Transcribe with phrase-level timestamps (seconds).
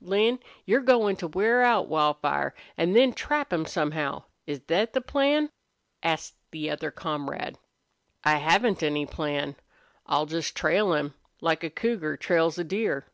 [0.00, 5.00] "Lin, you're goin' to wear out Wildfire, an' then trap him somehow is thet the
[5.00, 5.50] plan?"
[6.02, 7.58] asked the other comrade.
[8.24, 9.54] "I haven't any plan.
[10.04, 13.06] I'll just trail him, like a cougar trails a deer."